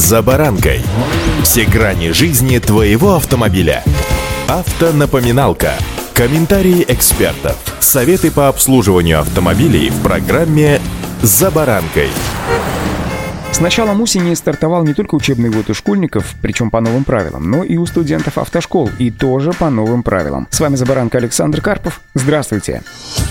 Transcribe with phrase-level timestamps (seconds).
[0.00, 0.80] «За баранкой».
[1.42, 3.84] Все грани жизни твоего автомобиля.
[4.48, 5.74] Автонапоминалка.
[6.14, 7.58] Комментарии экспертов.
[7.80, 10.80] Советы по обслуживанию автомобилей в программе
[11.20, 12.08] «За баранкой».
[13.52, 17.62] С началом осени стартовал не только учебный год у школьников, причем по новым правилам, но
[17.62, 20.48] и у студентов автошкол, и тоже по новым правилам.
[20.50, 22.00] С вами Забаранка Александр Карпов.
[22.14, 22.82] Здравствуйте.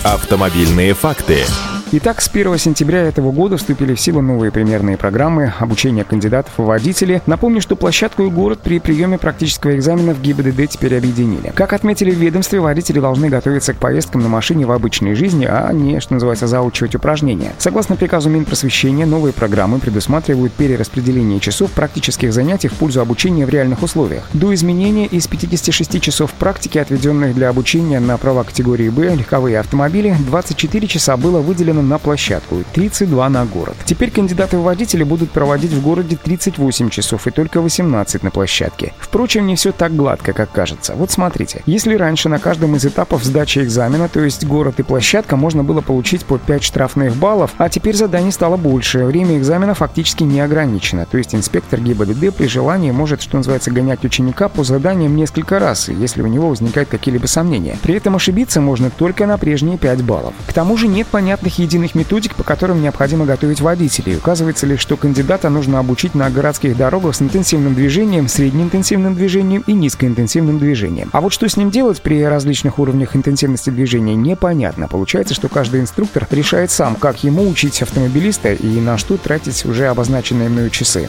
[0.04, 1.46] Автомобильные факты.
[1.92, 6.62] Итак, с 1 сентября этого года вступили в силу новые примерные программы обучения кандидатов в
[6.62, 7.20] водители.
[7.26, 11.52] Напомню, что площадку и город при приеме практического экзамена в ГИБДД теперь объединили.
[11.52, 15.72] Как отметили в ведомстве, водители должны готовиться к поездкам на машине в обычной жизни, а
[15.72, 17.54] не, что называется, заучивать упражнения.
[17.58, 23.82] Согласно приказу Минпросвещения, новые программы предусматривают перераспределение часов практических занятий в пользу обучения в реальных
[23.82, 24.28] условиях.
[24.32, 30.14] До изменения из 56 часов практики, отведенных для обучения на права категории «Б» легковые автомобили,
[30.28, 33.76] 24 часа было выделено на площадку, 32 на город.
[33.84, 38.92] Теперь кандидаты в водители будут проводить в городе 38 часов и только 18 на площадке.
[38.98, 40.94] Впрочем, не все так гладко, как кажется.
[40.94, 45.36] Вот смотрите, если раньше на каждом из этапов сдачи экзамена, то есть город и площадка,
[45.36, 49.04] можно было получить по 5 штрафных баллов, а теперь заданий стало больше.
[49.04, 54.04] Время экзамена фактически не ограничено, то есть инспектор ГИБДД при желании может, что называется, гонять
[54.04, 57.78] ученика по заданиям несколько раз, если у него возникают какие-либо сомнения.
[57.82, 60.34] При этом ошибиться можно только на прежние 5 баллов.
[60.46, 64.16] К тому же нет понятных единиц единых методик, по которым необходимо готовить водителей.
[64.16, 69.72] Указывается лишь, что кандидата нужно обучить на городских дорогах с интенсивным движением, среднеинтенсивным движением и
[69.72, 71.10] низкоинтенсивным движением.
[71.12, 74.88] А вот что с ним делать при различных уровнях интенсивности движения, непонятно.
[74.88, 79.86] Получается, что каждый инструктор решает сам, как ему учить автомобилиста и на что тратить уже
[79.86, 81.08] обозначенные мною часы.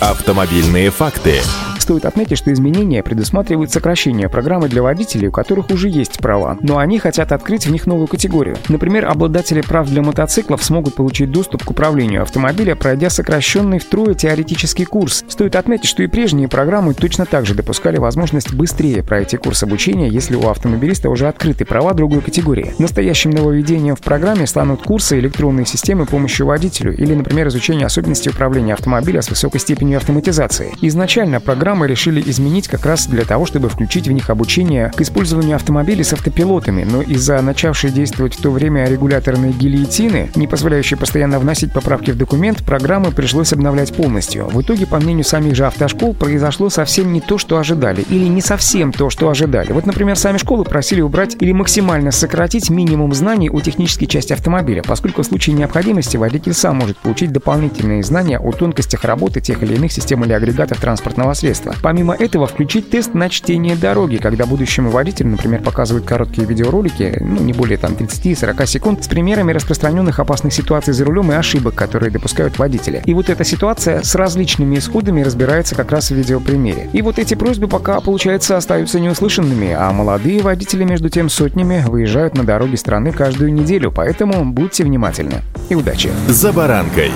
[0.00, 1.40] Автомобильные факты.
[1.82, 6.78] Стоит отметить, что изменения предусматривают сокращение программы для водителей, у которых уже есть права, но
[6.78, 8.56] они хотят открыть в них новую категорию.
[8.68, 14.84] Например, обладатели прав для мотоциклов смогут получить доступ к управлению автомобиля, пройдя сокращенный втрое теоретический
[14.84, 15.24] курс.
[15.26, 20.06] Стоит отметить, что и прежние программы точно так же допускали возможность быстрее пройти курс обучения,
[20.06, 22.74] если у автомобилиста уже открыты права другой категории.
[22.78, 28.74] Настоящим нововведением в программе станут курсы электронной системы помощи водителю или, например, изучение особенностей управления
[28.74, 30.76] автомобиля с высокой степенью автоматизации.
[30.80, 35.00] Изначально программа программы решили изменить как раз для того, чтобы включить в них обучение к
[35.00, 40.96] использованию автомобилей с автопилотами, но из-за начавшей действовать в то время регуляторной гильотины, не позволяющей
[40.96, 44.48] постоянно вносить поправки в документ, программы пришлось обновлять полностью.
[44.52, 48.42] В итоге, по мнению самих же автошкол, произошло совсем не то, что ожидали, или не
[48.42, 49.72] совсем то, что ожидали.
[49.72, 54.82] Вот, например, сами школы просили убрать или максимально сократить минимум знаний о технической части автомобиля,
[54.82, 59.74] поскольку в случае необходимости водитель сам может получить дополнительные знания о тонкостях работы тех или
[59.74, 61.74] иных систем или агрегатов транспортного средства средства.
[61.82, 67.40] Помимо этого, включить тест на чтение дороги, когда будущему водителю, например, показывают короткие видеоролики, ну,
[67.40, 72.10] не более там 30-40 секунд, с примерами распространенных опасных ситуаций за рулем и ошибок, которые
[72.10, 73.02] допускают водители.
[73.06, 76.88] И вот эта ситуация с различными исходами разбирается как раз в видеопримере.
[76.92, 82.36] И вот эти просьбы пока, получается, остаются неуслышанными, а молодые водители, между тем, сотнями выезжают
[82.36, 85.42] на дороги страны каждую неделю, поэтому будьте внимательны.
[85.68, 86.10] И удачи!
[86.28, 87.10] За баранкой!